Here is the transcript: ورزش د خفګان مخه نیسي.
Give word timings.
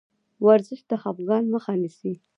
ورزش 0.45 0.81
د 0.89 0.91
خفګان 1.01 1.43
مخه 1.53 1.73
نیسي. 1.81 2.13